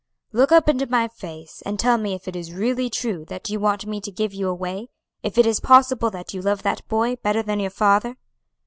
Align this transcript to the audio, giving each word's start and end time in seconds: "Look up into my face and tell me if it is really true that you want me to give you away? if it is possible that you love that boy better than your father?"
"Look 0.31 0.51
up 0.51 0.67
into 0.67 0.87
my 0.87 1.07
face 1.07 1.61
and 1.63 1.77
tell 1.79 1.99
me 1.99 2.15
if 2.15 2.27
it 2.27 2.35
is 2.35 2.53
really 2.53 2.89
true 2.89 3.23
that 3.25 3.51
you 3.51 3.59
want 3.59 3.85
me 3.85 4.01
to 4.01 4.09
give 4.11 4.33
you 4.33 4.47
away? 4.49 4.89
if 5.21 5.37
it 5.37 5.45
is 5.45 5.59
possible 5.59 6.09
that 6.09 6.33
you 6.33 6.41
love 6.41 6.63
that 6.63 6.87
boy 6.87 7.17
better 7.17 7.43
than 7.43 7.59
your 7.59 7.69
father?" 7.69 8.17